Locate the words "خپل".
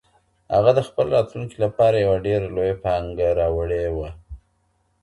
0.87-1.05